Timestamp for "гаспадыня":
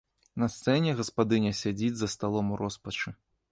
1.01-1.51